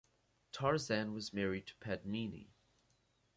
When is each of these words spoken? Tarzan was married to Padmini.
Tarzan 0.51 1.13
was 1.13 1.31
married 1.31 1.67
to 1.67 1.75
Padmini. 1.75 2.49